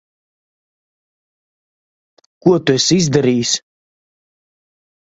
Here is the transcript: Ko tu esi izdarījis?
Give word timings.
Ko 2.47 2.57
tu 2.65 2.79
esi 2.81 2.99
izdarījis? 3.05 3.57